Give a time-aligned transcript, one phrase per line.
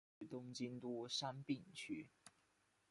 [0.03, 2.09] 出身于东京都杉并区。